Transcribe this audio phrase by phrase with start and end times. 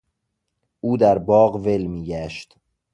[0.81, 2.55] او در باغ ول میگشت.